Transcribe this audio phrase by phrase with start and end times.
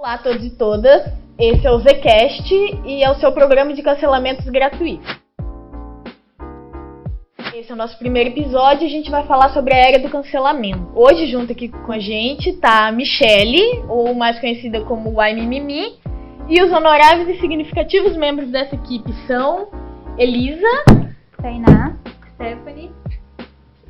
[0.00, 2.54] Olá a todos e todas, esse é o Zcast
[2.86, 5.06] e é o seu programa de cancelamentos gratuitos.
[7.54, 10.08] Esse é o nosso primeiro episódio e a gente vai falar sobre a era do
[10.08, 10.90] cancelamento.
[10.94, 15.98] Hoje, junto aqui com a gente, tá a Michelle, ou mais conhecida como Mimimi,
[16.48, 19.68] e os honoráveis e significativos membros dessa equipe são
[20.16, 20.82] Elisa,
[21.42, 21.94] Tainá,
[22.36, 22.90] Stephanie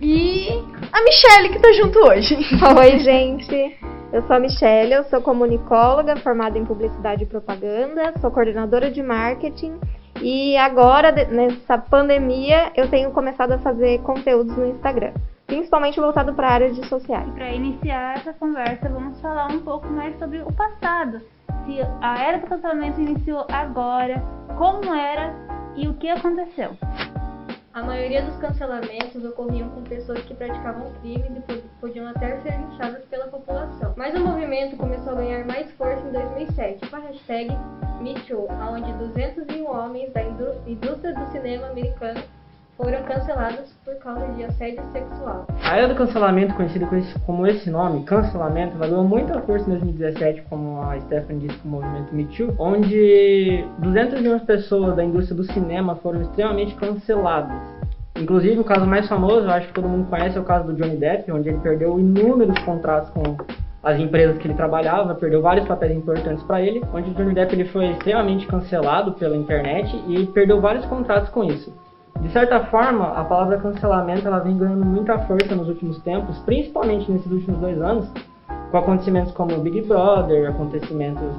[0.00, 0.48] e
[0.92, 2.34] a Michelle, que tá junto hoje.
[2.76, 3.99] Oi, gente!
[4.12, 9.00] Eu sou a Michelle, eu sou comunicóloga formada em publicidade e propaganda, sou coordenadora de
[9.00, 9.78] marketing
[10.20, 15.12] e agora, nessa pandemia, eu tenho começado a fazer conteúdos no Instagram,
[15.46, 17.30] principalmente voltado para a área de sociais.
[17.34, 21.20] Para iniciar essa conversa, vamos falar um pouco mais sobre o passado.
[21.64, 24.20] Se a era do cancelamento iniciou agora,
[24.58, 25.32] como era
[25.76, 26.76] e o que aconteceu.
[27.72, 33.04] A maioria dos cancelamentos ocorriam com pessoas que praticavam crime e podiam até ser linchadas
[33.04, 33.94] pela população.
[33.96, 37.56] Mas o movimento começou a ganhar mais força em 2007 com a hashtag
[38.00, 40.20] MeToo, onde 201 homens da
[40.66, 42.20] indústria do cinema americano
[42.80, 45.46] foram cancelados por causa de assédio sexual.
[45.62, 46.88] A era do cancelamento, conhecida
[47.26, 51.68] como esse nome, cancelamento, ela ganhou muita força em 2017, como a Stephanie disse, com
[51.68, 57.60] o movimento Me Too, onde 201 pessoas da indústria do cinema foram extremamente canceladas.
[58.16, 60.74] Inclusive, o caso mais famoso, eu acho que todo mundo conhece, é o caso do
[60.74, 63.36] Johnny Depp, onde ele perdeu inúmeros contratos com
[63.82, 67.54] as empresas que ele trabalhava, perdeu vários papéis importantes para ele, onde o Johnny Depp
[67.54, 71.72] ele foi extremamente cancelado pela internet e perdeu vários contratos com isso.
[72.20, 77.10] De certa forma, a palavra cancelamento ela vem ganhando muita força nos últimos tempos, principalmente
[77.10, 78.12] nesses últimos dois anos,
[78.70, 81.34] com acontecimentos como o Big Brother, acontecimentos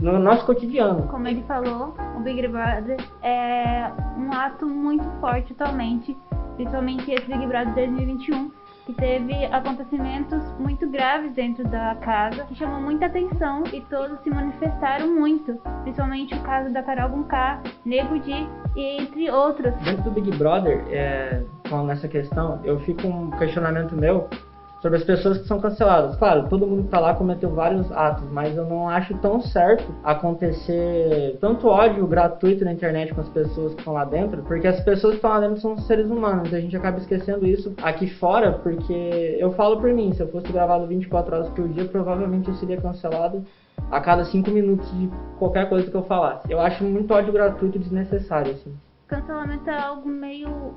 [0.00, 1.04] no nosso cotidiano.
[1.08, 6.16] Como ele falou, o Big Brother é um ato muito forte atualmente,
[6.54, 8.50] principalmente esse Big Brother 2021,
[8.86, 14.30] que teve acontecimentos muito graves dentro da casa, que chamou muita atenção e todos se
[14.30, 19.74] manifestaram muito, principalmente o caso da Carol Gunká, Nego Di e entre outros.
[19.82, 24.28] Dentro do Big Brother, é, falando nessa questão, eu fico um questionamento meu
[24.86, 26.14] sobre as pessoas que são canceladas.
[26.16, 29.84] Claro, todo mundo que tá lá cometeu vários atos, mas eu não acho tão certo
[30.04, 34.78] acontecer tanto ódio gratuito na internet com as pessoas que estão lá dentro, porque as
[34.80, 38.52] pessoas que estão lá dentro são seres humanos, a gente acaba esquecendo isso aqui fora,
[38.52, 42.54] porque eu falo por mim, se eu fosse gravado 24 horas por dia, provavelmente eu
[42.54, 43.44] seria cancelado
[43.90, 46.50] a cada 5 minutos de qualquer coisa que eu falasse.
[46.50, 48.72] Eu acho muito ódio gratuito desnecessário, assim.
[49.08, 50.74] Cancelamento é algo meio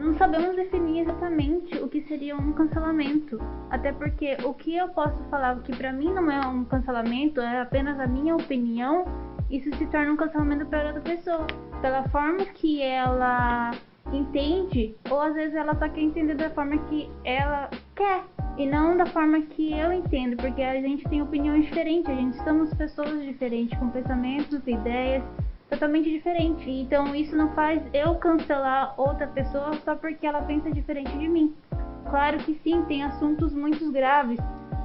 [0.00, 3.38] não sabemos definir exatamente o que seria um cancelamento.
[3.70, 7.60] Até porque o que eu posso falar que para mim não é um cancelamento, é
[7.60, 9.04] apenas a minha opinião,
[9.50, 11.46] isso se torna um cancelamento para outra pessoa.
[11.80, 13.72] Pela forma que ela
[14.12, 18.24] entende, ou às vezes ela só quer entender da forma que ela quer
[18.56, 22.36] e não da forma que eu entendo, porque a gente tem opiniões diferentes, a gente
[22.42, 25.22] somos pessoas diferentes, com pensamentos, ideias,
[25.70, 26.68] totalmente diferente.
[26.68, 31.54] Então isso não faz eu cancelar outra pessoa só porque ela pensa diferente de mim.
[32.10, 34.38] Claro que sim, tem assuntos muito graves,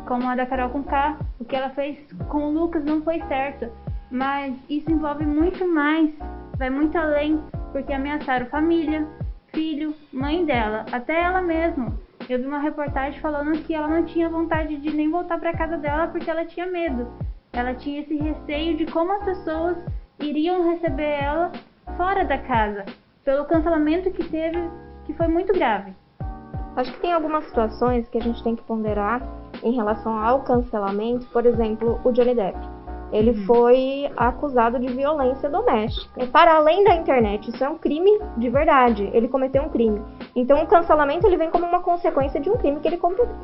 [0.08, 1.98] como a da Carol com K, o que ela fez
[2.30, 3.72] com o Lucas não foi certo,
[4.12, 6.12] mas isso envolve muito mais,
[6.56, 7.42] vai muito além,
[7.72, 9.08] porque ameaçaram família,
[9.48, 11.98] filho, mãe dela, até ela mesma.
[12.30, 15.78] Eu vi uma reportagem falando que ela não tinha vontade de nem voltar para casa
[15.78, 17.08] dela porque ela tinha medo.
[17.52, 19.78] Ela tinha esse receio de como as pessoas
[20.20, 21.52] iriam receber ela
[21.98, 22.86] fora da casa,
[23.24, 24.60] pelo cancelamento que teve,
[25.06, 25.94] que foi muito grave.
[26.76, 29.22] Acho que tem algumas situações que a gente tem que ponderar
[29.64, 32.75] em relação ao cancelamento, por exemplo, o Johnny Depp.
[33.16, 33.46] Ele uhum.
[33.46, 36.22] foi acusado de violência doméstica.
[36.22, 39.10] E para além da internet, isso é um crime de verdade.
[39.14, 40.02] Ele cometeu um crime.
[40.36, 43.00] Então, o cancelamento ele vem como uma consequência de um crime que ele,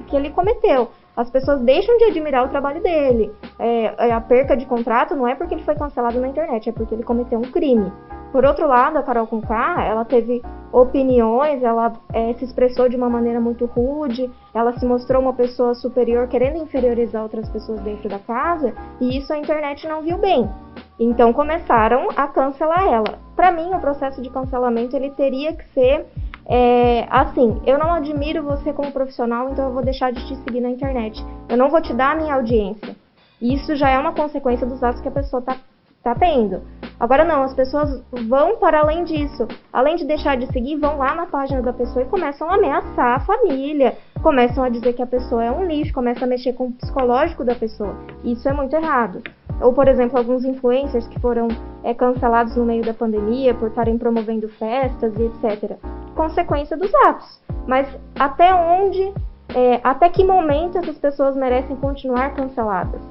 [0.08, 0.90] que ele cometeu.
[1.16, 3.32] As pessoas deixam de admirar o trabalho dele.
[3.58, 6.74] É, é, a perca de contrato não é porque ele foi cancelado na internet, é
[6.74, 7.92] porque ele cometeu um crime.
[8.32, 13.10] Por outro lado, a Carol Conká, ela teve opiniões, ela é, se expressou de uma
[13.10, 18.20] maneira muito rude, ela se mostrou uma pessoa superior, querendo inferiorizar outras pessoas dentro da
[18.20, 20.50] casa, e isso a internet não viu bem.
[20.98, 23.20] Então começaram a cancelar ela.
[23.36, 26.06] Para mim, o processo de cancelamento ele teria que ser
[26.46, 30.62] é, assim, eu não admiro você como profissional, então eu vou deixar de te seguir
[30.62, 31.24] na internet.
[31.50, 32.96] Eu não vou te dar a minha audiência.
[33.42, 35.58] Isso já é uma consequência dos atos que a pessoa está
[36.04, 36.62] tá tendo.
[37.00, 39.48] Agora não, as pessoas vão para além disso.
[39.74, 43.16] Além de deixar de seguir, vão lá na página da pessoa e começam a ameaçar
[43.16, 46.68] a família, começam a dizer que a pessoa é um lixo, começam a mexer com
[46.68, 47.96] o psicológico da pessoa.
[48.24, 49.22] Isso é muito errado.
[49.62, 51.48] Ou, por exemplo, alguns influencers que foram
[51.84, 55.78] é, cancelados no meio da pandemia por estarem promovendo festas e etc.
[56.16, 57.42] Consequência dos atos.
[57.68, 57.88] Mas
[58.20, 59.14] até onde,
[59.56, 63.02] é, até que momento essas pessoas merecem continuar canceladas?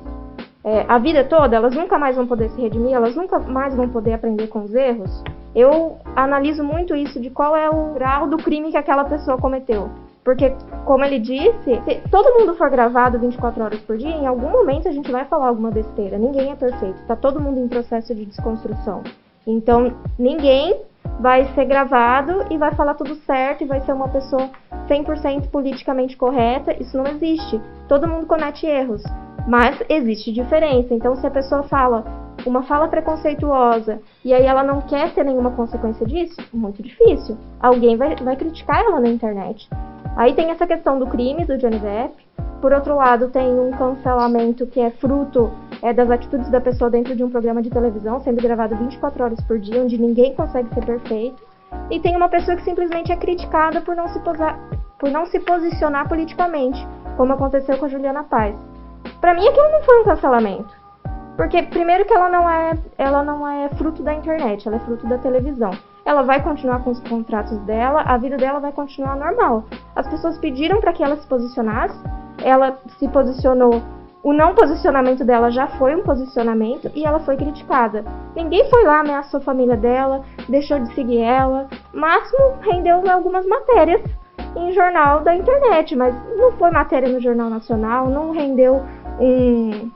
[0.63, 3.89] É, a vida toda, elas nunca mais vão poder se redimir, elas nunca mais vão
[3.89, 5.23] poder aprender com os erros.
[5.55, 9.91] Eu analiso muito isso de qual é o grau do crime que aquela pessoa cometeu.
[10.23, 10.55] Porque,
[10.85, 14.87] como ele disse, se todo mundo for gravado 24 horas por dia, em algum momento
[14.87, 16.19] a gente vai falar alguma besteira.
[16.19, 19.03] Ninguém é perfeito, tá todo mundo em processo de desconstrução.
[19.47, 20.83] Então, ninguém
[21.19, 24.51] vai ser gravado e vai falar tudo certo e vai ser uma pessoa
[24.89, 26.77] 100% politicamente correta.
[26.81, 27.61] Isso não existe.
[27.89, 29.03] Todo mundo comete erros.
[29.49, 30.95] Mas existe diferença.
[30.95, 32.05] Então, se a pessoa fala
[32.47, 37.37] uma fala preconceituosa e aí ela não quer ter nenhuma consequência disso, muito difícil.
[37.61, 39.69] Alguém vai, vai criticar ela na internet.
[40.17, 42.15] Aí tem essa questão do crime do Johnny Depp.
[42.61, 45.51] Por outro lado, tem um cancelamento que é fruto
[45.83, 49.41] é, das atitudes da pessoa dentro de um programa de televisão, sendo gravado 24 horas
[49.43, 51.43] por dia, onde ninguém consegue ser perfeito.
[51.91, 54.59] E tem uma pessoa que simplesmente é criticada por não se, posar,
[54.99, 56.87] por não se posicionar politicamente,
[57.17, 58.55] como aconteceu com a Juliana Paz.
[59.21, 60.81] Para mim aquilo não foi um cancelamento.
[61.37, 65.07] Porque primeiro que ela não é, ela não é fruto da internet, ela é fruto
[65.07, 65.71] da televisão.
[66.05, 69.65] Ela vai continuar com os contratos dela, a vida dela vai continuar normal.
[69.95, 71.99] As pessoas pediram para que ela se posicionasse,
[72.43, 73.83] ela se posicionou.
[74.23, 78.05] O não posicionamento dela já foi um posicionamento e ela foi criticada.
[78.37, 81.69] Ninguém foi lá, ameaçou a família dela, deixou de seguir ela.
[81.93, 84.03] Máximo rendeu algumas matérias
[84.57, 88.83] em jornal da internet, mas não foi matéria no Jornal Nacional, não rendeu
[89.19, 89.91] um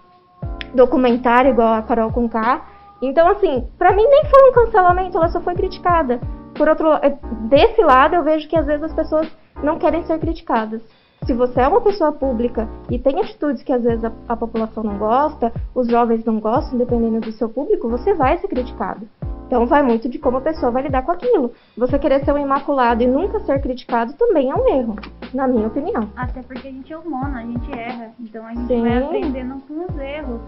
[0.75, 2.65] documentário igual a Carol com K.
[3.01, 6.21] Então, assim, para mim nem foi um cancelamento, ela só foi criticada.
[6.55, 7.17] Por outro eh,
[7.49, 9.29] desse lado, eu vejo que às vezes as pessoas
[9.63, 10.83] não querem ser criticadas.
[11.25, 14.83] Se você é uma pessoa pública e tem atitudes que às vezes a, a população
[14.83, 19.09] não gosta, os jovens não gostam, dependendo do seu público, você vai ser criticado.
[19.47, 21.53] Então vai muito de como a pessoa vai lidar com aquilo.
[21.77, 24.97] Você querer ser um imaculado e nunca ser criticado também é um erro,
[25.35, 26.09] na minha opinião.
[26.17, 28.13] Até porque a gente é humano, a gente erra.
[28.21, 28.83] Então a gente Sim.
[28.83, 30.41] vai aprendendo com os erros.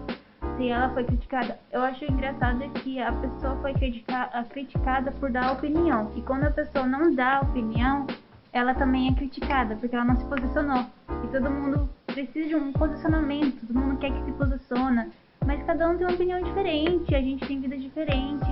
[0.55, 5.51] Se ela foi criticada, eu acho engraçado que a pessoa foi critica- criticada por dar
[5.51, 6.11] opinião.
[6.15, 8.07] E quando a pessoa não dá opinião,
[8.53, 10.85] ela também é criticada, porque ela não se posicionou.
[11.23, 15.09] E todo mundo precisa de um posicionamento, todo mundo quer que se posiciona.
[15.45, 18.45] Mas cada um tem uma opinião diferente, a gente tem vida diferente.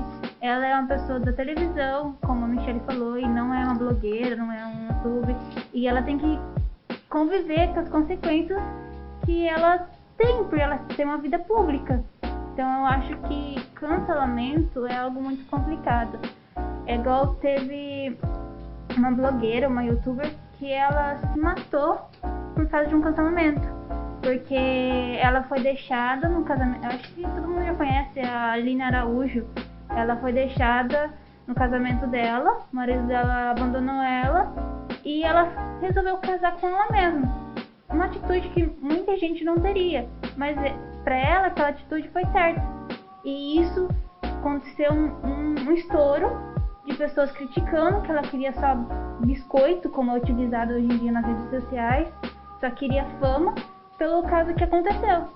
[0.45, 4.35] Ela é uma pessoa da televisão, como a Michelle falou, e não é uma blogueira,
[4.35, 5.35] não é um YouTube.
[5.73, 6.39] E ela tem que
[7.09, 8.61] conviver com as consequências
[9.25, 9.89] que ela
[10.19, 12.03] tem, por ela ter uma vida pública.
[12.53, 16.19] Então eu acho que cancelamento é algo muito complicado.
[16.85, 18.15] É igual teve
[18.95, 22.07] uma blogueira, uma youtuber, que ela se matou
[22.53, 23.67] por causa de um cancelamento.
[24.21, 26.85] Porque ela foi deixada no casamento.
[26.85, 29.43] Acho que todo mundo já conhece a Aline Araújo.
[29.95, 31.11] Ela foi deixada
[31.47, 34.53] no casamento dela, o marido dela abandonou ela
[35.03, 35.47] e ela
[35.79, 37.45] resolveu casar com ela mesma.
[37.89, 42.61] Uma atitude que muita gente não teria, mas é- pra ela aquela atitude foi certa.
[43.23, 43.87] E isso
[44.39, 46.27] aconteceu um, um- um estouro
[46.85, 48.75] de pessoas criticando que ela queria só
[49.21, 52.07] biscoito, como é utilizado hoje em dia nas redes sociais,
[52.59, 53.53] só queria fama
[53.97, 55.27] pelo caso que aconteceu.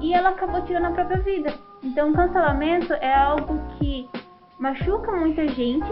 [0.00, 1.54] E ela acabou tirando a própria vida.
[1.82, 4.08] Então, cancelamento é algo que
[4.58, 5.86] machuca muita gente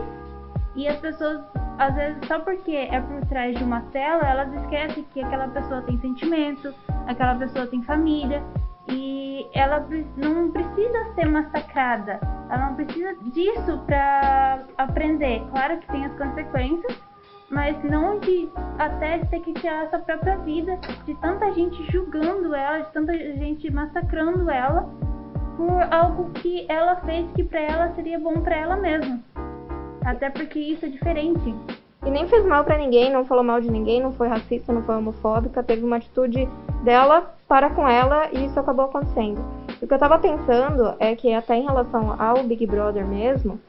[0.74, 1.40] e as pessoas,
[1.78, 5.82] às vezes, só porque é por trás de uma tela, elas esquecem que aquela pessoa
[5.82, 6.74] tem sentimento,
[7.06, 8.42] aquela pessoa tem família
[8.88, 9.86] e ela
[10.16, 12.18] não precisa ser massacrada.
[12.50, 15.42] Ela não precisa disso pra aprender.
[15.50, 17.02] Claro que tem as consequências,
[17.54, 22.80] mas não de até ter que tirar sua própria vida, de tanta gente julgando ela,
[22.80, 24.90] de tanta gente massacrando ela
[25.56, 29.20] por algo que ela fez que pra ela seria bom pra ela mesma.
[30.04, 31.54] Até porque isso é diferente.
[32.04, 34.82] E nem fez mal pra ninguém, não falou mal de ninguém, não foi racista, não
[34.82, 36.48] foi homofóbica, teve uma atitude
[36.82, 39.40] dela para com ela e isso acabou acontecendo.
[39.80, 43.60] O que eu tava pensando é que até em relação ao Big Brother mesmo,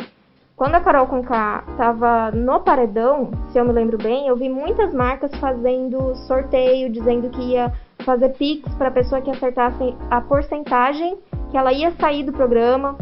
[0.55, 4.93] quando a Carol Conká tava no paredão, se eu me lembro bem, eu vi muitas
[4.93, 7.73] marcas fazendo sorteio, dizendo que ia
[8.05, 11.17] fazer pix para pessoa que acertasse a porcentagem
[11.51, 12.97] que ela ia sair do programa.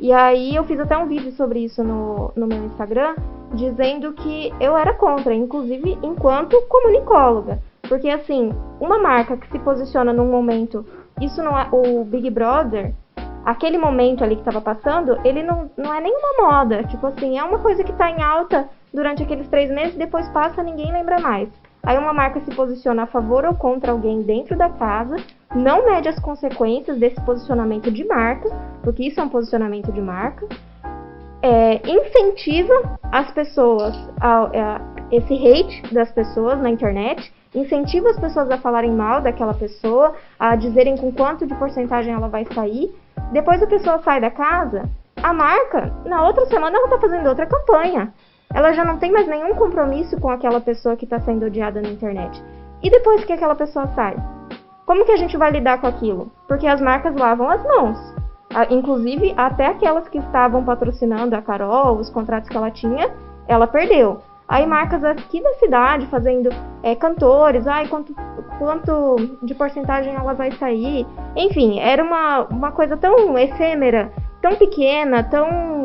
[0.00, 3.14] E aí eu fiz até um vídeo sobre isso no, no meu Instagram,
[3.54, 7.60] dizendo que eu era contra, inclusive enquanto comunicóloga.
[7.82, 10.84] Porque assim, uma marca que se posiciona num momento,
[11.20, 12.92] isso não é o Big Brother,
[13.46, 16.82] aquele momento ali que estava passando, ele não, não é nenhuma moda.
[16.84, 20.62] Tipo assim, é uma coisa que tá em alta durante aqueles três meses, depois passa,
[20.62, 21.48] ninguém lembra mais.
[21.84, 25.16] Aí uma marca se posiciona a favor ou contra alguém dentro da casa,
[25.54, 28.48] não mede as consequências desse posicionamento de marca,
[28.82, 30.44] porque isso é um posicionamento de marca,
[31.42, 34.80] é, incentiva as pessoas, a, a-
[35.12, 40.56] esse hate das pessoas na internet, incentiva as pessoas a falarem mal daquela pessoa, a
[40.56, 42.92] dizerem com quanto de porcentagem ela vai sair.
[43.32, 44.88] Depois a pessoa sai da casa,
[45.22, 48.12] a marca, na outra semana, ela está fazendo outra campanha.
[48.54, 51.88] Ela já não tem mais nenhum compromisso com aquela pessoa que está sendo odiada na
[51.88, 52.42] internet.
[52.82, 54.16] E depois que aquela pessoa sai?
[54.86, 56.30] Como que a gente vai lidar com aquilo?
[56.46, 57.98] Porque as marcas lavam as mãos.
[58.70, 63.12] Inclusive, até aquelas que estavam patrocinando a Carol, os contratos que ela tinha,
[63.48, 64.20] ela perdeu.
[64.48, 66.50] Aí marcas aqui da cidade fazendo
[66.82, 68.14] é, cantores, ai, quanto,
[68.58, 71.06] quanto de porcentagem ela vai sair.
[71.34, 75.82] Enfim, era uma, uma coisa tão efêmera, tão pequena, tão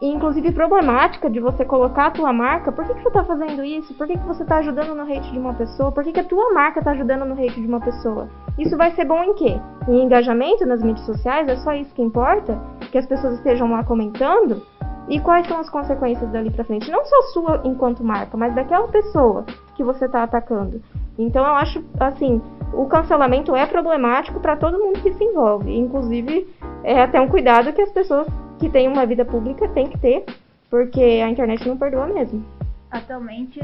[0.00, 2.72] inclusive problemática de você colocar a tua marca.
[2.72, 3.92] Por que, que você está fazendo isso?
[3.94, 5.92] Por que, que você está ajudando no hate de uma pessoa?
[5.92, 8.28] Por que, que a tua marca está ajudando no hate de uma pessoa?
[8.58, 9.60] Isso vai ser bom em quê?
[9.86, 11.46] Em engajamento nas mídias sociais?
[11.48, 12.58] É só isso que importa?
[12.90, 14.62] Que as pessoas estejam lá comentando?
[15.10, 16.88] E quais são as consequências dali para frente?
[16.88, 20.80] Não só sua enquanto marca, mas daquela pessoa que você está atacando.
[21.18, 22.40] Então eu acho assim,
[22.72, 25.76] o cancelamento é problemático para todo mundo que se envolve.
[25.76, 26.46] Inclusive,
[26.84, 28.28] é até um cuidado que as pessoas
[28.60, 30.24] que têm uma vida pública têm que ter,
[30.70, 32.44] porque a internet não perdoa mesmo.
[32.92, 33.60] Atualmente,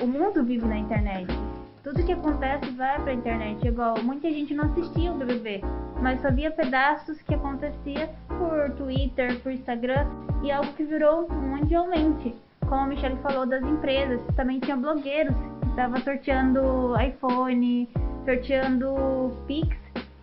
[0.00, 1.26] o mundo vive na internet.
[1.88, 3.66] Tudo que acontece vai pra internet.
[3.66, 5.62] Igual, muita gente não assistia o BBB,
[6.02, 10.06] mas só via pedaços que acontecia por Twitter, por Instagram,
[10.42, 12.34] e algo que virou mundialmente.
[12.60, 17.88] Como a Michelle falou das empresas, também tinha blogueiros que estavam sorteando iPhone,
[18.26, 19.74] sorteando Pix,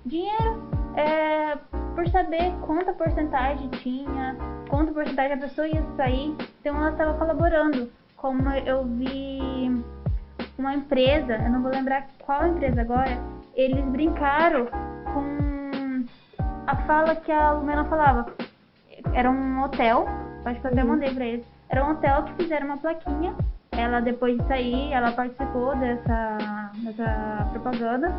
[0.05, 1.57] dinheiro é,
[1.95, 4.37] por saber quanta porcentagem tinha,
[4.69, 6.35] quanta porcentagem a pessoa ia sair.
[6.61, 7.89] Então ela estava colaborando.
[8.17, 9.83] Como eu vi
[10.57, 13.17] uma empresa, eu não vou lembrar qual empresa agora,
[13.55, 14.67] eles brincaram
[15.13, 16.05] com
[16.67, 18.25] a fala que a Lumena falava.
[19.13, 20.05] Era um hotel,
[20.45, 20.89] acho que eu até uhum.
[20.89, 21.45] mandei pra eles.
[21.69, 23.35] Era um hotel que fizeram uma plaquinha.
[23.71, 26.37] Ela, depois de sair, ela participou dessa,
[26.77, 28.11] dessa propaganda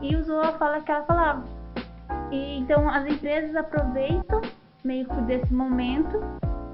[0.00, 1.44] e usou a fala que ela falava.
[2.30, 4.40] E, então, as empresas aproveitam
[4.82, 6.18] meio que desse momento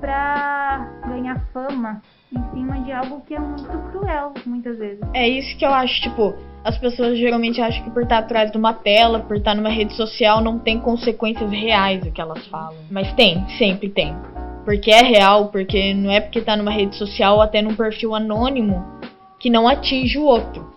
[0.00, 2.02] para ganhar fama
[2.32, 5.00] em cima de algo que é muito cruel, muitas vezes.
[5.14, 8.58] É isso que eu acho, tipo, as pessoas geralmente acham que por estar atrás de
[8.58, 12.76] uma tela, por estar numa rede social, não tem consequências reais o que elas falam.
[12.90, 14.14] Mas tem, sempre tem.
[14.64, 18.14] Porque é real, porque não é porque tá numa rede social ou até num perfil
[18.14, 18.84] anônimo
[19.38, 20.70] que não atinge o outro.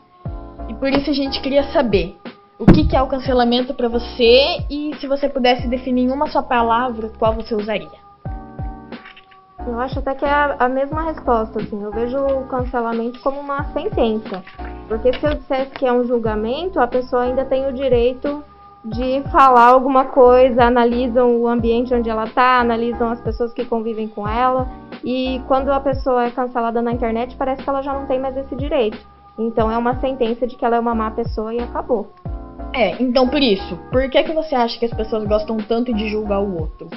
[0.69, 2.15] E por isso a gente queria saber
[2.57, 6.27] o que, que é o cancelamento para você e se você pudesse definir em uma
[6.27, 8.00] só palavra, qual você usaria?
[9.67, 11.81] Eu acho até que é a, mesma resposta, assim.
[11.81, 14.43] Eu vejo o cancelamento como uma sentença.
[14.87, 18.43] Porque se eu dissesse que é um julgamento, a pessoa ainda tem o direito
[18.83, 24.07] de falar alguma coisa, analisam o ambiente onde ela está, analisam as pessoas que convivem
[24.07, 24.67] com ela.
[25.03, 28.35] E quando a pessoa é cancelada na internet, parece que ela já não tem mais
[28.35, 28.97] esse direito.
[29.37, 32.11] Então é uma sentença de que ela é uma má pessoa e acabou.
[32.73, 36.09] É, então por isso, por que, que você acha que as pessoas gostam tanto de
[36.09, 36.89] julgar o outro?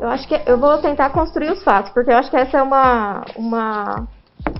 [0.00, 2.62] Eu acho que eu vou tentar construir os fatos, porque eu acho que essa é
[2.62, 4.08] uma, uma,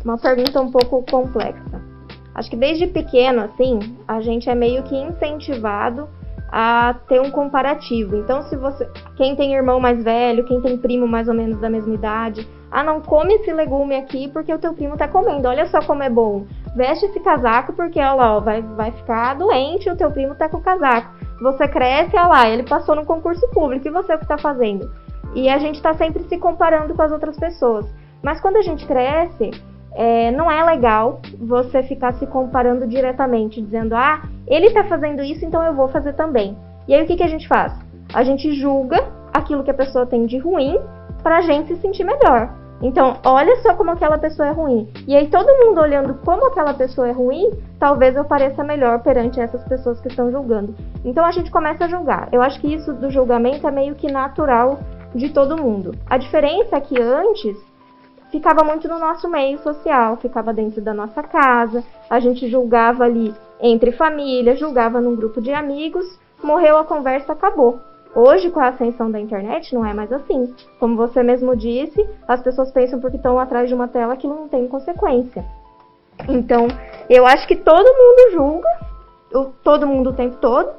[0.04, 1.82] uma pergunta um pouco complexa.
[2.34, 6.06] Acho que desde pequeno, assim, a gente é meio que incentivado
[6.52, 8.16] a ter um comparativo.
[8.16, 11.70] Então, se você, quem tem irmão mais velho, quem tem primo mais ou menos da
[11.70, 15.48] mesma idade, ah, não come esse legume aqui porque o teu primo tá comendo.
[15.48, 16.44] Olha só como é bom.
[16.76, 20.50] Veste esse casaco porque, olha lá, ó, vai, vai ficar doente, o teu primo tá
[20.50, 21.14] com o casaco.
[21.40, 24.90] Você cresce, olha lá, ele passou no concurso público, e você o que tá fazendo?
[25.34, 27.86] E a gente está sempre se comparando com as outras pessoas.
[28.22, 29.50] Mas quando a gente cresce,
[29.94, 35.44] é, não é legal você ficar se comparando diretamente, dizendo, ah, ele está fazendo isso,
[35.44, 36.56] então eu vou fazer também.
[36.86, 37.72] E aí o que, que a gente faz?
[38.12, 40.78] A gente julga aquilo que a pessoa tem de ruim
[41.22, 42.60] para a gente se sentir melhor.
[42.82, 44.88] Então, olha só como aquela pessoa é ruim.
[45.06, 49.38] E aí, todo mundo olhando como aquela pessoa é ruim, talvez eu pareça melhor perante
[49.38, 50.74] essas pessoas que estão julgando.
[51.04, 52.28] Então, a gente começa a julgar.
[52.32, 54.78] Eu acho que isso do julgamento é meio que natural
[55.14, 55.94] de todo mundo.
[56.08, 57.56] A diferença é que antes
[58.30, 63.34] ficava muito no nosso meio social, ficava dentro da nossa casa, a gente julgava ali
[63.60, 66.06] entre família, julgava num grupo de amigos,
[66.42, 67.78] morreu a conversa, acabou.
[68.14, 70.52] Hoje, com a ascensão da internet, não é mais assim.
[70.80, 74.48] Como você mesmo disse, as pessoas pensam porque estão atrás de uma tela que não
[74.48, 75.44] tem consequência.
[76.28, 76.66] Então,
[77.08, 78.68] eu acho que todo mundo julga,
[79.62, 80.70] todo mundo o tempo todo,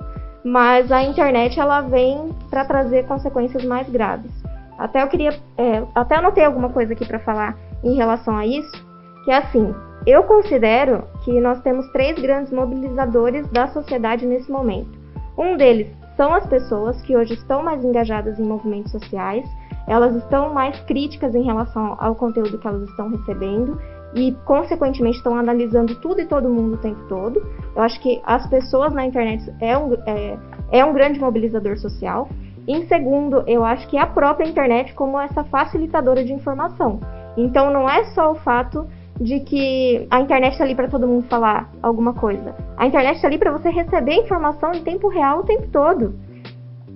[0.43, 4.31] mas a internet ela vem para trazer consequências mais graves.
[4.77, 8.85] Até eu queria, é, até anotei alguma coisa aqui para falar em relação a isso,
[9.23, 9.73] que é assim,
[10.05, 14.89] eu considero que nós temos três grandes mobilizadores da sociedade nesse momento.
[15.37, 19.47] Um deles são as pessoas que hoje estão mais engajadas em movimentos sociais,
[19.87, 23.79] elas estão mais críticas em relação ao conteúdo que elas estão recebendo
[24.13, 27.41] e, consequentemente, estão analisando tudo e todo mundo o tempo todo.
[27.75, 30.37] Eu acho que as pessoas na internet é um, é,
[30.71, 32.29] é um grande mobilizador social.
[32.67, 36.99] Em segundo, eu acho que a própria internet como essa facilitadora de informação.
[37.37, 38.87] Então, não é só o fato
[39.19, 42.55] de que a internet está ali para todo mundo falar alguma coisa.
[42.77, 46.15] A internet está ali para você receber informação em tempo real o tempo todo.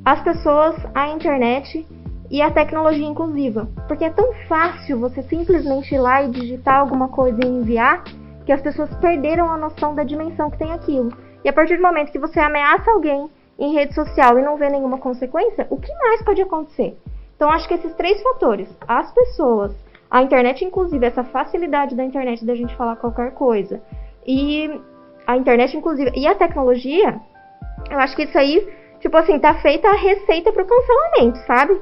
[0.04, 1.86] As pessoas, a internet
[2.30, 3.68] e a tecnologia inclusiva.
[3.88, 8.04] Porque é tão fácil você simplesmente ir lá e digitar alguma coisa e enviar
[8.46, 11.12] que as pessoas perderam a noção da dimensão que tem aquilo.
[11.44, 14.70] E a partir do momento que você ameaça alguém em rede social e não vê
[14.70, 16.98] nenhuma consequência, o que mais pode acontecer?
[17.36, 19.76] Então acho que esses três fatores, as pessoas,
[20.10, 23.82] a internet inclusive, essa facilidade da internet da gente falar qualquer coisa,
[24.26, 24.82] e
[25.26, 27.20] a internet inclusive, e a tecnologia,
[27.90, 28.68] eu acho que isso aí,
[29.00, 31.82] tipo assim, tá feita a receita pro cancelamento, sabe?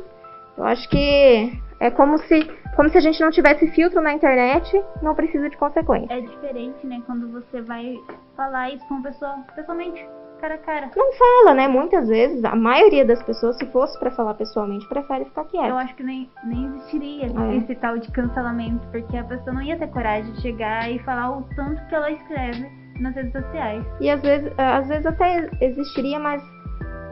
[0.57, 2.43] Eu acho que é como se,
[2.75, 6.13] como se a gente não tivesse filtro na internet, não precisa de consequência.
[6.13, 7.99] É diferente, né, quando você vai
[8.35, 10.05] falar isso com uma pessoa pessoalmente,
[10.39, 10.91] cara a cara.
[10.95, 11.67] Não fala, né?
[11.69, 15.69] Muitas vezes, a maioria das pessoas, se fosse para falar pessoalmente, prefere ficar quieta.
[15.69, 17.55] Eu acho que nem, nem existiria É.
[17.55, 21.31] esse tal de cancelamento, porque a pessoa não ia ter coragem de chegar e falar
[21.37, 22.69] o tanto que ela escreve
[22.99, 23.83] nas redes sociais.
[24.01, 26.43] E às vezes, às vezes até existiria, mas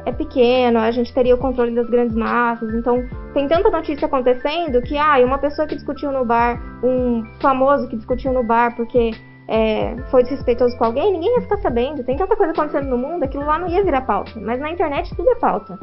[0.05, 2.74] é pequeno, a gente teria o controle das grandes massas.
[2.74, 3.03] Então,
[3.34, 7.96] tem tanta notícia acontecendo que, ah, uma pessoa que discutiu no bar, um famoso que
[7.96, 9.12] discutiu no bar porque
[9.48, 12.03] é, foi desrespeitoso com alguém, ninguém ia ficar sabendo.
[12.03, 14.31] Tem tanta coisa acontecendo no mundo, aquilo lá não ia virar pauta.
[14.39, 15.77] Mas na internet tudo é pauta.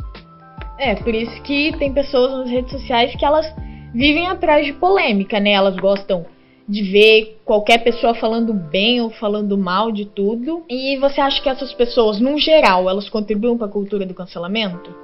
[0.79, 3.47] É, por isso que tem pessoas nas redes sociais que elas
[3.93, 5.53] vivem atrás de polêmica, né?
[5.53, 6.25] Elas gostam
[6.69, 10.65] de ver qualquer pessoa falando bem ou falando mal de tudo.
[10.69, 14.95] E você acha que essas pessoas, num geral, elas contribuem para a cultura do cancelamento?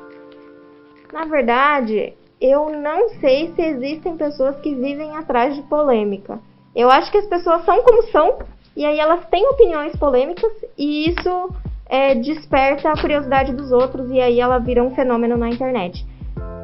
[1.12, 6.38] Na verdade, eu não sei se existem pessoas que vivem atrás de polêmica.
[6.76, 8.38] Eu acho que as pessoas são como são,
[8.76, 11.50] e aí elas têm opiniões polêmicas, e isso
[11.88, 16.04] é, desperta a curiosidade dos outros, e aí ela vira um fenômeno na internet.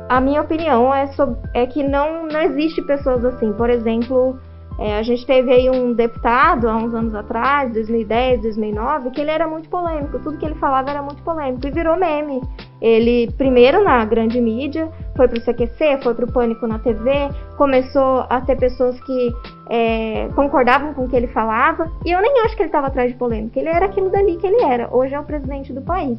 [0.08, 3.52] A minha opinião é, sob- é que não, não existe pessoas assim.
[3.52, 4.36] Por exemplo,
[4.78, 9.30] é, a gente teve aí um deputado há uns anos atrás, 2010, 2009, que ele
[9.30, 10.18] era muito polêmico.
[10.20, 12.40] Tudo que ele falava era muito polêmico e virou meme.
[12.80, 17.28] Ele, primeiro na grande mídia, foi pro CQC, foi pro Pânico na TV,
[17.58, 19.32] começou a ter pessoas que
[19.68, 21.90] é, concordavam com o que ele falava.
[22.06, 23.60] E eu nem acho que ele estava atrás de polêmica.
[23.60, 24.88] Ele era aquilo dali que ele era.
[24.94, 26.18] Hoje é o presidente do país.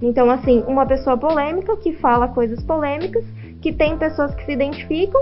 [0.00, 3.24] Então, assim, uma pessoa polêmica que fala coisas polêmicas,
[3.60, 5.20] que tem pessoas que se identificam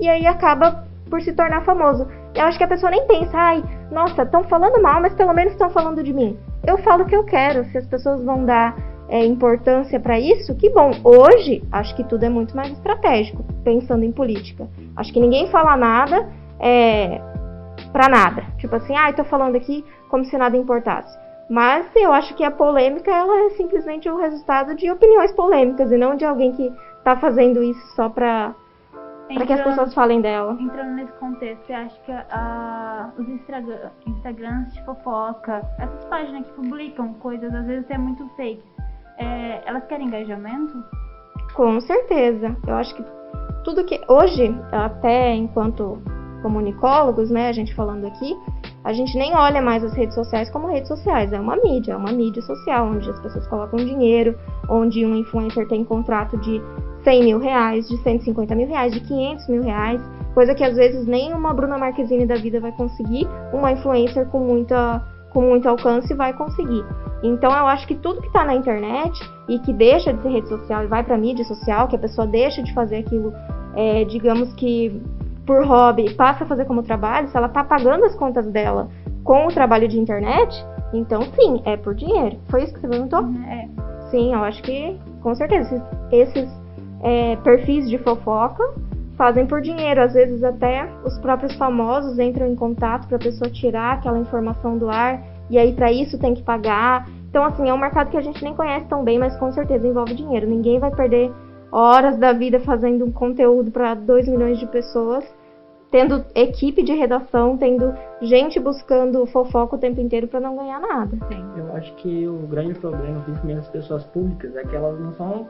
[0.00, 2.06] e aí acaba por se tornar famoso.
[2.34, 5.52] Eu acho que a pessoa nem pensa, ai, nossa, estão falando mal, mas pelo menos
[5.52, 6.38] estão falando de mim.
[6.66, 7.64] Eu falo o que eu quero.
[7.66, 8.76] Se as pessoas vão dar
[9.08, 10.90] é, importância para isso, que bom.
[11.02, 14.68] Hoje, acho que tudo é muito mais estratégico, pensando em política.
[14.96, 16.28] Acho que ninguém fala nada
[16.60, 17.20] é,
[17.92, 18.44] para nada.
[18.58, 21.18] Tipo assim, ai, tô falando aqui como se nada importasse.
[21.48, 25.96] Mas eu acho que a polêmica ela é simplesmente o resultado de opiniões polêmicas e
[25.96, 26.70] não de alguém que
[27.02, 28.54] tá fazendo isso só pra,
[29.34, 30.56] pra que as pessoas falem dela.
[30.60, 36.52] Entrando nesse contexto, você acha que a- os Instagram, Instagrams de fofoca, essas páginas que
[36.52, 38.62] publicam coisas, às vezes é muito fake,
[39.18, 40.82] é, elas querem engajamento?
[41.54, 42.56] Com certeza.
[42.66, 43.04] Eu acho que
[43.64, 44.00] tudo que.
[44.08, 45.98] Hoje, até enquanto
[46.42, 48.36] comunicólogos, né, a gente falando aqui,
[48.84, 51.32] a gente nem olha mais as redes sociais como redes sociais.
[51.32, 54.38] É uma mídia, é uma mídia social, onde as pessoas colocam dinheiro,
[54.70, 56.62] onde um influencer tem contrato de
[57.04, 60.00] 100 mil reais, de 150 mil reais, de 500 mil reais,
[60.34, 64.40] coisa que às vezes nem uma Bruna Marquezine da vida vai conseguir, uma influencer com,
[64.40, 66.84] muita, com muito alcance vai conseguir.
[67.22, 70.48] Então eu acho que tudo que tá na internet e que deixa de ser rede
[70.48, 73.32] social e vai pra mídia social, que a pessoa deixa de fazer aquilo,
[73.74, 75.02] é, digamos que
[75.44, 78.88] por hobby passa a fazer como trabalho, se ela tá pagando as contas dela
[79.24, 82.38] com o trabalho de internet, então sim, é por dinheiro.
[82.48, 83.20] Foi isso que você perguntou?
[83.46, 83.68] É,
[84.10, 85.82] Sim, eu acho que com certeza.
[86.10, 86.48] Esses,
[87.02, 88.62] é, perfis de fofoca
[89.16, 90.00] fazem por dinheiro.
[90.00, 94.78] Às vezes até os próprios famosos entram em contato para a pessoa tirar aquela informação
[94.78, 97.08] do ar e aí para isso tem que pagar.
[97.28, 99.86] Então assim, é um mercado que a gente nem conhece tão bem, mas com certeza
[99.86, 100.46] envolve dinheiro.
[100.46, 101.32] Ninguém vai perder
[101.70, 105.24] horas da vida fazendo um conteúdo para 2 milhões de pessoas,
[105.90, 111.16] tendo equipe de redação, tendo gente buscando fofoca o tempo inteiro para não ganhar nada.
[111.56, 115.46] Eu acho que o grande problema, principalmente das pessoas públicas, é que elas não são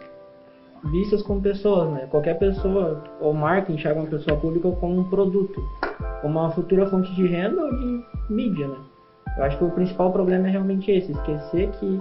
[0.84, 2.06] vistas como pessoas, né?
[2.10, 5.62] Qualquer pessoa ou marca enxerga uma pessoa pública como um produto,
[6.22, 8.76] como uma futura fonte de renda ou de mídia, né?
[9.36, 12.00] Eu acho que o principal problema é realmente esse, esquecer que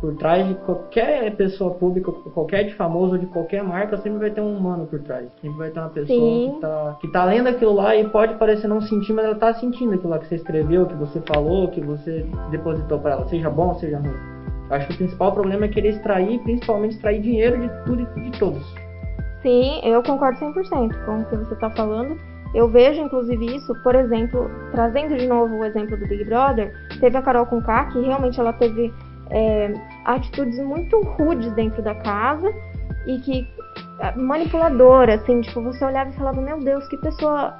[0.00, 4.30] por trás de qualquer pessoa pública, qualquer de famoso ou de qualquer marca, sempre vai
[4.30, 5.28] ter um humano por trás.
[5.40, 6.52] Sempre vai ter uma pessoa Sim.
[6.54, 9.54] que tá, que tá lendo aquilo lá e pode parecer não sentir, mas ela tá
[9.54, 13.48] sentindo aquilo lá que você escreveu, que você falou, que você depositou para ela, seja
[13.48, 14.35] bom ou seja ruim.
[14.70, 18.38] Acho que o principal problema é querer extrair, principalmente extrair dinheiro de tudo e de
[18.38, 18.74] todos.
[19.42, 22.18] Sim, eu concordo 100% com o que você está falando.
[22.54, 27.16] Eu vejo, inclusive, isso, por exemplo, trazendo de novo o exemplo do Big Brother, teve
[27.16, 28.92] a Carol Conká, que realmente ela teve
[29.30, 29.72] é,
[30.04, 32.52] atitudes muito rudes dentro da casa
[33.06, 33.46] e que
[34.00, 37.54] é, manipuladora, assim, tipo, você olhava e falava, meu Deus, que pessoa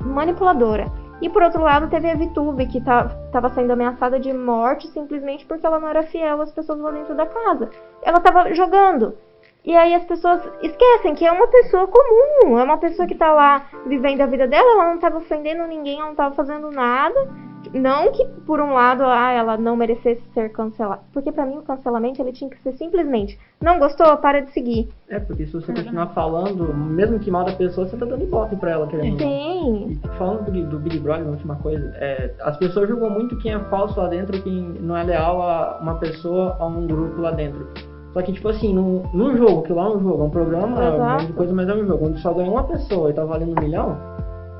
[0.00, 0.86] manipuladora.
[1.22, 5.64] E por outro lado, teve a Vitube, que estava sendo ameaçada de morte simplesmente porque
[5.64, 7.70] ela não era fiel às pessoas lá dentro da casa.
[8.02, 9.16] Ela estava jogando.
[9.64, 13.32] E aí as pessoas esquecem que é uma pessoa comum, é uma pessoa que tá
[13.32, 17.30] lá vivendo a vida dela, ela não estava ofendendo ninguém, ela não estava fazendo nada.
[17.70, 21.62] Não que por um lado ah, ela não merecesse ser cancelada, porque para mim o
[21.62, 24.88] cancelamento ele tinha que ser simplesmente não gostou, para de seguir.
[25.08, 28.56] É, porque se você continuar falando, mesmo que mal da pessoa, você tá dando ibope
[28.56, 29.18] pra ela, querendo.
[29.18, 30.00] Sim.
[30.04, 33.54] E falando do, do Big Brother, uma última coisa, é, as pessoas julgam muito quem
[33.54, 37.30] é falso lá dentro, quem não é leal a uma pessoa, a um grupo lá
[37.30, 37.68] dentro.
[38.12, 40.84] Só que, tipo assim, num, num jogo, que lá é um jogo, é um programa,
[40.84, 43.58] é um coisa, mas é um jogo, onde só ganha uma pessoa e tá valendo
[43.58, 43.96] um milhão,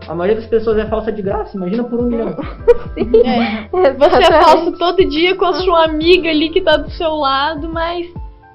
[0.09, 2.35] a maioria das pessoas é falsa de graça, imagina por um milhão.
[2.95, 3.11] Sim.
[3.25, 3.69] É.
[3.95, 7.69] Você é falso todo dia com a sua amiga ali que tá do seu lado,
[7.69, 8.07] mas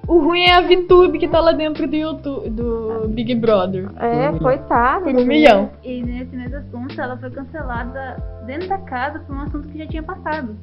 [0.07, 3.89] o ruim é a VTube que tá lá dentro do YouTube, do Big Brother.
[3.97, 5.03] É, coitado.
[5.03, 5.69] Por um milhão.
[5.83, 9.87] E nesse mesmo assunto, ela foi cancelada dentro da casa por um assunto que já
[9.87, 10.55] tinha passado.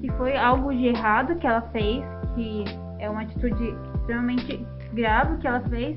[0.00, 2.64] Que foi algo de errado que ela fez, que
[2.98, 5.96] é uma atitude extremamente grave que ela fez,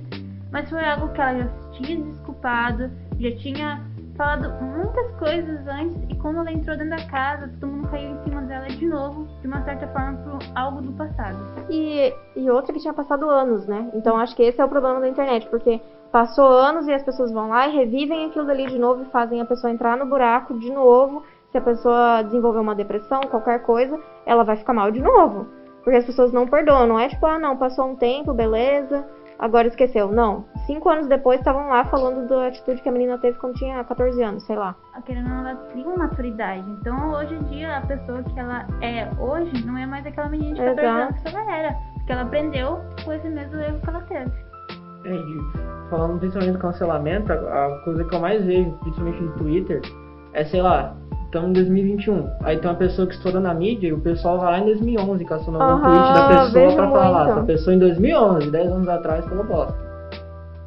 [0.51, 3.81] mas foi algo que ela já tinha desculpado, já tinha
[4.15, 8.23] falado muitas coisas antes e quando ela entrou dentro da casa, todo mundo caiu em
[8.23, 11.37] cima dela de novo, de uma certa forma, por algo do passado.
[11.69, 13.89] E, e outra que tinha passado anos, né?
[13.93, 17.31] Então acho que esse é o problema da internet, porque passou anos e as pessoas
[17.31, 20.57] vão lá e revivem aquilo dali de novo e fazem a pessoa entrar no buraco
[20.57, 21.23] de novo.
[21.51, 25.47] Se a pessoa desenvolver uma depressão, qualquer coisa, ela vai ficar mal de novo.
[25.83, 29.05] Porque as pessoas não perdoam, não é tipo, ah, não, passou um tempo, beleza,
[29.41, 30.11] agora esqueceu.
[30.11, 30.45] Não.
[30.65, 34.23] Cinco anos depois estavam lá falando da atitude que a menina teve quando tinha 14
[34.23, 34.75] anos, sei lá.
[35.05, 36.69] Querendo ou não, ela cria uma maturidade.
[36.79, 40.53] Então, hoje em dia, a pessoa que ela é hoje não é mais aquela menina
[40.53, 41.01] de 14 Exato.
[41.01, 41.77] anos que ela era.
[41.95, 44.31] Porque ela aprendeu com esse mesmo erro que ela teve.
[45.03, 49.31] É, e falando principalmente do cancelamento, a, a coisa que eu mais vejo, principalmente no
[49.33, 49.81] Twitter,
[50.33, 50.95] é, sei lá,
[51.31, 54.51] estamos em 2021, aí tem uma pessoa que estourou na mídia e o pessoal vai
[54.51, 58.51] lá em 2011 caçando algum Aham, tweet da pessoa pra falar, essa pessoa em 2011,
[58.51, 59.73] 10 anos atrás, falou bosta.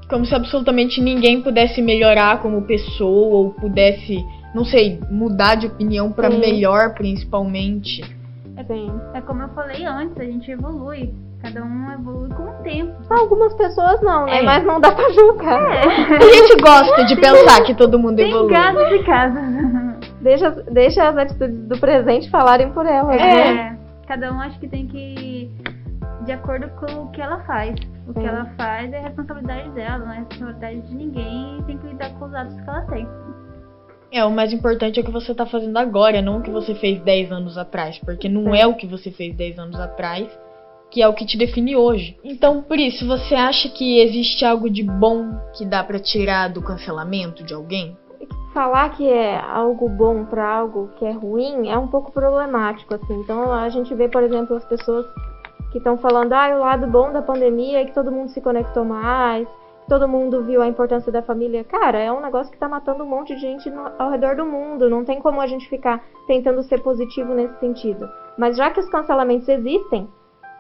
[0.09, 4.24] Como se absolutamente ninguém pudesse melhorar como pessoa ou pudesse,
[4.55, 6.38] não sei, mudar de opinião pra Sim.
[6.38, 8.03] melhor, principalmente.
[8.66, 8.90] Sim.
[9.12, 11.12] É como eu falei antes, a gente evolui.
[11.42, 12.94] Cada um evolui com o tempo.
[13.11, 14.38] Algumas pessoas não, né?
[14.38, 14.42] É.
[14.42, 15.61] Mas não dá pra julgar.
[15.61, 18.50] A gente gosta de pensar que todo mundo Tem evolui.
[18.50, 19.42] casos e casos.
[20.24, 23.50] Deixa, deixa as atitudes do presente falarem por elas, né?
[23.50, 25.50] É, cada um acho que tem que ir
[26.24, 27.74] de acordo com o que ela faz.
[28.08, 28.26] O que Sim.
[28.26, 32.24] ela faz é responsabilidade dela, não é responsabilidade de ninguém e tem que lidar com
[32.24, 33.06] os atos que ela tem.
[34.10, 36.74] É, o mais importante é o que você tá fazendo agora, não o que você
[36.74, 37.98] fez 10 anos atrás.
[37.98, 40.26] Porque não é o que você fez 10 anos atrás
[40.90, 42.16] que é o que te define hoje.
[42.22, 46.62] Então, por isso, você acha que existe algo de bom que dá pra tirar do
[46.62, 47.96] cancelamento de alguém?
[48.55, 53.21] Falar que é algo bom pra algo que é ruim é um pouco problemático, assim.
[53.21, 55.05] Então a gente vê, por exemplo, as pessoas
[55.73, 58.85] que estão falando, ah, o lado bom da pandemia é que todo mundo se conectou
[58.85, 59.49] mais,
[59.88, 61.64] todo mundo viu a importância da família.
[61.64, 64.47] Cara, é um negócio que tá matando um monte de gente no- ao redor do
[64.47, 64.88] mundo.
[64.88, 68.09] Não tem como a gente ficar tentando ser positivo nesse sentido.
[68.38, 70.09] Mas já que os cancelamentos existem,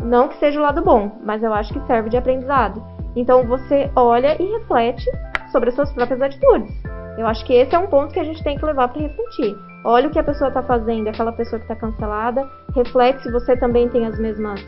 [0.00, 2.82] não que seja o lado bom, mas eu acho que serve de aprendizado.
[3.14, 5.08] Então você olha e reflete
[5.52, 6.74] sobre as suas próprias atitudes.
[7.16, 9.56] Eu acho que esse é um ponto que a gente tem que levar para refletir.
[9.84, 13.56] Olha o que a pessoa está fazendo, aquela pessoa que está cancelada, reflete se você
[13.56, 14.60] também tem as mesmas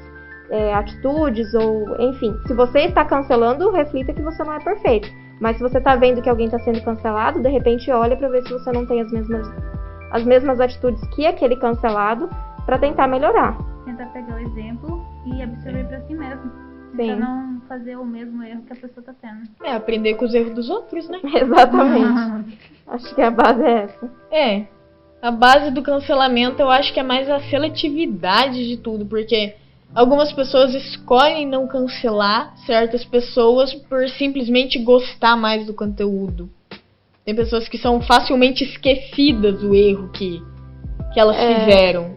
[0.51, 5.09] é, atitudes ou, enfim, se você está cancelando, reflita que você não é perfeito.
[5.41, 8.43] Mas se você está vendo que alguém está sendo cancelado, de repente olha para ver
[8.43, 9.51] se você não tem as mesmas
[10.13, 12.31] as mesmas atitudes que aquele cancelado
[12.65, 13.59] para tentar melhorar.
[13.85, 16.66] Tentar pegar o exemplo e absorver pra si mesmo.
[16.97, 17.07] Sim.
[17.07, 19.43] Pra não fazer o mesmo erro que a pessoa tá tendo.
[19.65, 21.19] É, aprender com os erros dos outros, né?
[21.35, 22.59] Exatamente.
[22.87, 24.11] Acho que a base é essa.
[24.31, 24.67] É.
[25.21, 29.55] A base do cancelamento eu acho que é mais a seletividade de tudo, porque
[29.95, 36.49] algumas pessoas escolhem não cancelar certas pessoas por simplesmente gostar mais do conteúdo.
[37.25, 40.41] Tem pessoas que são facilmente esquecidas do erro que,
[41.13, 41.61] que elas É.
[41.65, 42.15] fizeram.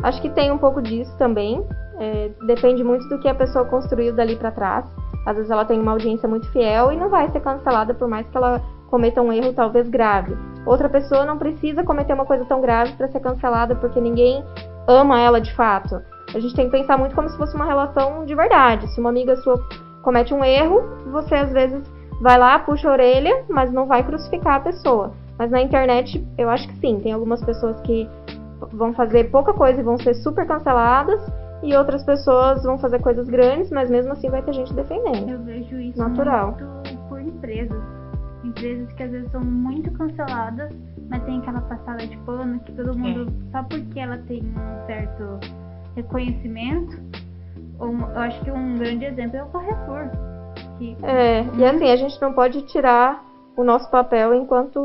[0.00, 1.64] Acho que tem um pouco disso também.
[1.98, 4.84] É, depende muito do que a pessoa construiu dali para trás.
[5.26, 8.28] Às vezes ela tem uma audiência muito fiel e não vai ser cancelada por mais
[8.28, 10.36] que ela cometa um erro talvez grave.
[10.66, 14.44] Outra pessoa não precisa cometer uma coisa tão grave para ser cancelada porque ninguém
[14.86, 16.00] ama ela de fato.
[16.34, 18.86] A gente tem que pensar muito como se fosse uma relação de verdade.
[18.88, 19.58] Se uma amiga sua
[20.02, 21.82] comete um erro, você às vezes
[22.20, 25.12] vai lá, puxa a orelha, mas não vai crucificar a pessoa.
[25.38, 28.08] Mas na internet, eu acho que sim, tem algumas pessoas que
[28.72, 31.20] vão fazer pouca coisa e vão ser super canceladas,
[31.64, 35.30] e outras pessoas vão fazer coisas grandes, mas mesmo assim vai ter gente defendendo.
[35.30, 36.52] Eu vejo isso Natural.
[36.52, 37.82] muito por empresas.
[38.44, 40.70] Empresas que às vezes são muito canceladas,
[41.08, 45.40] mas tem aquela passada de pano que todo mundo, só porque ela tem um certo
[45.96, 47.00] reconhecimento,
[47.78, 50.08] ou- eu acho que um grande exemplo é o Carrefour.
[50.78, 53.24] Que É, e assim, a gente não pode tirar
[53.56, 54.84] o nosso papel enquanto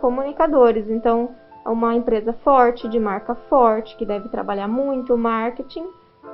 [0.00, 0.88] comunicadores.
[0.88, 1.30] Então,
[1.64, 5.84] é uma empresa forte, de marca forte, que deve trabalhar muito o marketing.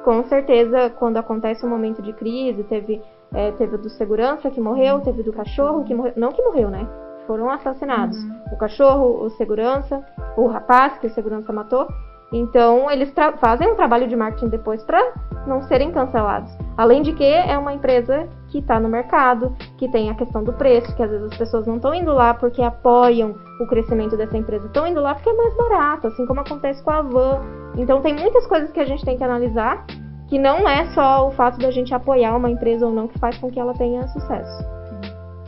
[0.05, 3.01] Com certeza, quando acontece um momento de crise, teve,
[3.33, 6.13] é, teve do segurança que morreu, teve o do cachorro que morreu.
[6.17, 6.89] Não que morreu, né?
[7.27, 8.19] Foram assassinados.
[8.53, 10.05] O cachorro, o segurança,
[10.37, 11.87] o rapaz que o segurança matou.
[12.33, 15.15] Então, eles fazem um trabalho de marketing depois para
[15.47, 16.51] não serem cancelados.
[16.77, 20.53] Além de que é uma empresa que está no mercado, que tem a questão do
[20.53, 24.37] preço, que às vezes as pessoas não estão indo lá porque apoiam o crescimento dessa
[24.37, 27.41] empresa, estão indo lá porque é mais barato, assim como acontece com a Van.
[27.79, 29.87] Então, tem muitas coisas que a gente tem que analisar,
[30.29, 33.39] que não é só o fato da gente apoiar uma empresa ou não que faz
[33.39, 34.65] com que ela tenha sucesso.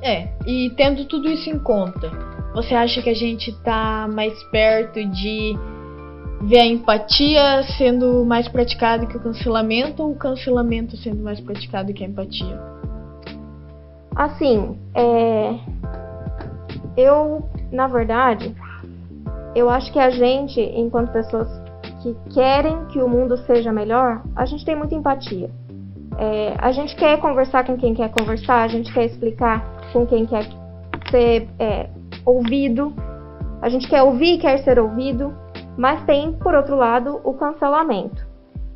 [0.02, 2.10] É, e tendo tudo isso em conta,
[2.54, 5.58] você acha que a gente tá mais perto de
[6.42, 11.92] ver a empatia sendo mais praticada que o cancelamento ou o cancelamento sendo mais praticado
[11.92, 12.73] que a empatia?
[14.16, 15.58] Assim, é...
[16.96, 18.54] eu, na verdade,
[19.54, 21.48] eu acho que a gente, enquanto pessoas
[22.02, 25.50] que querem que o mundo seja melhor, a gente tem muita empatia.
[26.18, 30.26] É, a gente quer conversar com quem quer conversar, a gente quer explicar com quem
[30.26, 30.44] quer
[31.10, 31.88] ser é,
[32.24, 32.92] ouvido,
[33.60, 35.34] a gente quer ouvir e quer ser ouvido,
[35.76, 38.24] mas tem, por outro lado, o cancelamento.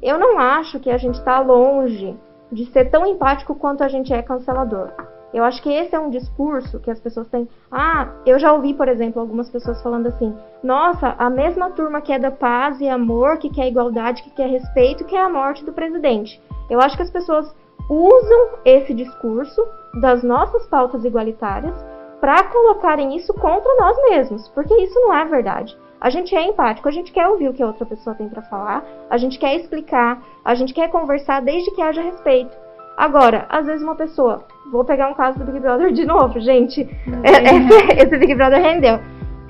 [0.03, 2.16] Eu não acho que a gente está longe
[2.51, 4.90] de ser tão empático quanto a gente é cancelador.
[5.33, 7.49] Eu acho que esse é um discurso que as pessoas têm.
[7.71, 12.12] Ah, eu já ouvi, por exemplo, algumas pessoas falando assim: nossa, a mesma turma que
[12.12, 15.73] é da paz e amor, que quer igualdade, que quer respeito, quer a morte do
[15.73, 16.41] presidente.
[16.71, 17.55] Eu acho que as pessoas
[17.91, 19.67] usam esse discurso
[20.01, 21.75] das nossas pautas igualitárias
[22.21, 25.77] para colocarem isso contra nós mesmos, porque isso não é verdade.
[26.01, 28.43] A gente é empático, a gente quer ouvir o que a outra pessoa tem para
[28.43, 32.57] falar, a gente quer explicar, a gente quer conversar desde que haja respeito.
[32.99, 36.83] Agora, às vezes uma pessoa, vou pegar um caso do Big Brother de novo, gente.
[37.23, 38.99] É- Esse, esse Big Brother rendeu.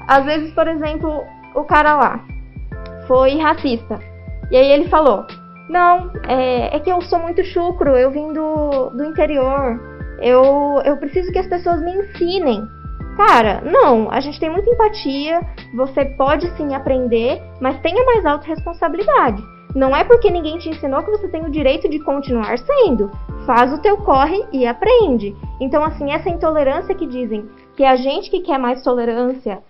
[0.07, 2.21] Às vezes, por exemplo, o cara lá
[3.07, 3.99] foi racista.
[4.51, 5.27] E aí ele falou:
[5.71, 9.81] Não, é, é que eu sou muito chucro, eu vim do, do interior.
[10.21, 12.69] Eu, eu preciso que as pessoas me ensinem.
[13.17, 15.41] Cara, não, a gente tem muita empatia,
[15.75, 19.43] você pode sim aprender, mas tenha mais autorresponsabilidade.
[19.74, 23.11] Não é porque ninguém te ensinou que você tem o direito de continuar sendo.
[23.46, 25.37] Faz o teu corre e aprende.
[25.61, 29.62] Então, assim, essa intolerância que dizem que é a gente que quer mais tolerância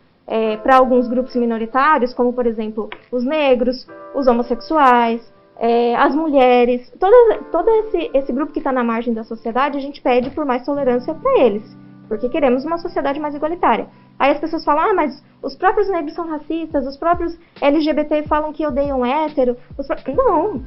[0.62, 5.22] para alguns grupos minoritários, como por exemplo os negros, os homossexuais,
[5.58, 9.80] é, as mulheres, todo, todo esse, esse grupo que está na margem da sociedade, a
[9.80, 11.76] gente pede por mais tolerância para eles,
[12.08, 13.88] porque queremos uma sociedade mais igualitária.
[14.18, 18.52] Aí as pessoas falam, ah, mas os próprios negros são racistas, os próprios LGBT falam
[18.52, 19.56] que odeiam hétero.
[19.76, 20.62] pró-" Não,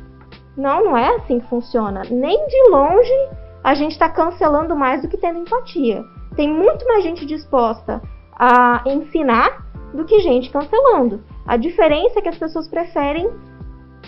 [0.55, 2.03] não, não é assim que funciona.
[2.09, 3.29] Nem de longe
[3.63, 6.03] a gente está cancelando mais do que tendo empatia.
[6.35, 8.01] Tem muito mais gente disposta
[8.37, 11.23] a ensinar do que gente cancelando.
[11.45, 13.29] A diferença é que as pessoas preferem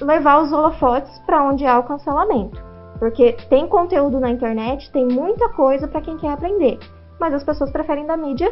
[0.01, 2.61] levar os holofotes para onde há o cancelamento.
[2.99, 6.79] Porque tem conteúdo na internet, tem muita coisa para quem quer aprender.
[7.19, 8.51] Mas as pessoas preferem da mídia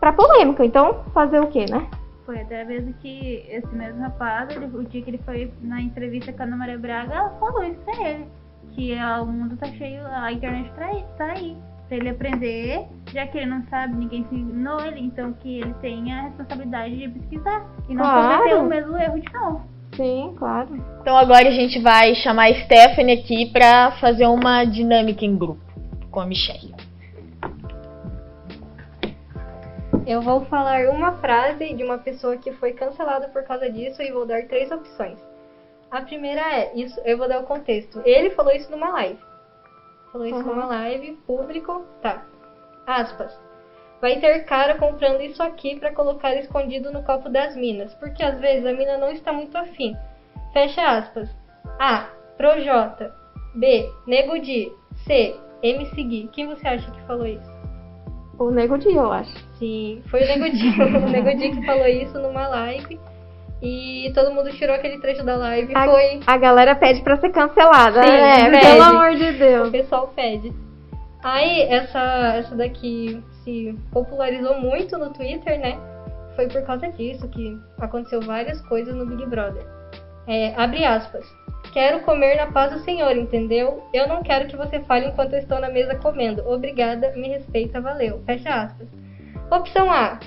[0.00, 0.64] para polêmica.
[0.64, 1.88] Então, fazer o quê, né?
[2.24, 6.32] Foi até mesmo que esse mesmo rapaz, ele- o dia que ele foi na entrevista
[6.32, 8.26] com a Ana Maria Braga, ela falou isso pra ele.
[8.72, 11.56] Que ah, o mundo tá cheio, a internet tá aí, tá aí.
[11.88, 16.18] Pra ele aprender, já que ele não sabe, ninguém ensinou ele, então que ele tenha
[16.18, 17.64] a responsabilidade de pesquisar.
[17.88, 18.38] E não Claro.
[18.38, 19.62] cometer o mesmo erro de novo.
[19.94, 20.68] Sim, claro.
[21.00, 25.60] Então agora a gente vai chamar a Stephanie aqui pra fazer uma dinâmica em grupo
[26.10, 26.74] com a Michelle.
[30.06, 34.12] Eu vou falar uma frase de uma pessoa que foi cancelada por causa disso e
[34.12, 35.18] vou dar três opções.
[35.90, 38.00] A primeira é, isso, eu vou dar o contexto.
[38.04, 39.18] Ele falou isso numa live.
[40.12, 40.44] Falou isso Uhum.
[40.46, 42.24] numa live, público, tá.
[42.86, 43.36] Aspas.
[44.00, 48.38] Vai ter cara comprando isso aqui pra colocar escondido no copo das minas, porque às
[48.38, 49.96] vezes a mina não está muito afim.
[50.52, 51.28] Fecha aspas.
[51.80, 53.12] Ah, Projota.
[53.54, 53.90] B.
[54.06, 54.70] Nego Di.
[55.06, 55.34] C.
[55.62, 56.28] MC Gui.
[56.32, 57.55] Quem você acha que falou isso?
[58.38, 59.32] O Nego Di, eu acho.
[59.58, 60.82] Sim, foi o Nego Di.
[60.82, 62.98] o Nego Di que falou isso numa live.
[63.62, 65.74] E todo mundo tirou aquele trecho da live.
[65.74, 66.20] A, Foi.
[66.26, 68.50] a galera pede pra ser cancelada, Sim, né?
[68.50, 68.66] pede.
[68.66, 69.70] Pelo amor de O Deus.
[69.70, 70.52] pessoal pede.
[71.24, 75.78] Aí, essa, essa daqui se popularizou muito no Twitter, né?
[76.36, 79.66] Foi por causa disso que aconteceu várias coisas no Big Brother.
[80.28, 81.24] É, abre aspas.
[81.76, 83.82] Quero comer na paz do Senhor, entendeu?
[83.92, 86.42] Eu não quero que você fale enquanto eu estou na mesa comendo.
[86.50, 88.22] Obrigada, me respeita, valeu.
[88.24, 88.88] Fecha aspas.
[89.50, 90.18] Opção A,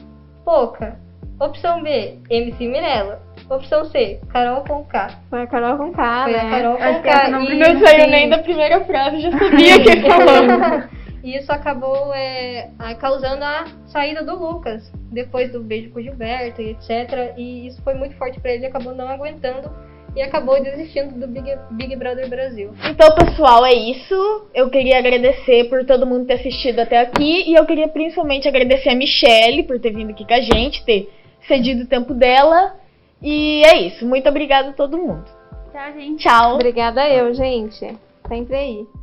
[0.45, 0.99] Poca.
[1.39, 3.19] Opção B, MC Mirella.
[3.49, 5.07] Opção C, Carol Conká.
[5.27, 6.39] Foi a Carol com K, Foi né?
[6.39, 7.09] a Carol Conká.
[7.09, 10.83] essa não e- Não saiu nem da primeira frase, já sabia que ele falou.
[11.23, 16.61] E isso acabou é, causando a saída do Lucas, depois do beijo com o Gilberto
[16.61, 17.33] e etc.
[17.35, 19.71] E isso foi muito forte pra ele, acabou não aguentando
[20.15, 22.73] e acabou desistindo do Big, Big Brother Brasil.
[22.83, 24.47] Então, pessoal, é isso.
[24.53, 27.49] Eu queria agradecer por todo mundo ter assistido até aqui.
[27.49, 31.09] E eu queria principalmente agradecer a Michelle por ter vindo aqui com a gente, ter
[31.47, 32.75] cedido o tempo dela.
[33.21, 34.05] E é isso.
[34.05, 35.25] Muito obrigada a todo mundo.
[35.71, 36.23] Tchau, gente.
[36.23, 36.55] Tchau.
[36.55, 37.97] Obrigada eu, gente.
[38.27, 38.98] Sempre aí.